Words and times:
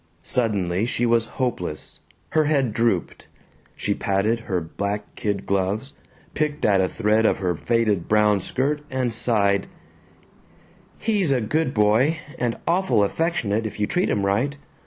Suddenly 0.23 0.87
she 0.87 1.05
was 1.05 1.27
hopeless. 1.37 1.99
Her 2.29 2.45
head 2.45 2.73
drooped. 2.73 3.27
She 3.75 3.93
patted 3.93 4.39
her 4.39 4.59
black 4.59 5.13
kid 5.13 5.45
gloves, 5.45 5.93
picked 6.33 6.65
at 6.65 6.81
a 6.81 6.89
thread 6.89 7.23
of 7.23 7.37
her 7.37 7.53
faded 7.53 8.07
brown 8.07 8.39
skirt, 8.39 8.81
and 8.89 9.13
sighed, 9.13 9.67
"He's 10.97 11.29
a 11.31 11.39
good 11.39 11.75
boy, 11.75 12.17
and 12.39 12.57
awful 12.67 13.03
affectionate 13.03 13.67
if 13.67 13.79
you 13.79 13.85
treat 13.85 14.09
him 14.09 14.25
right. 14.25 14.57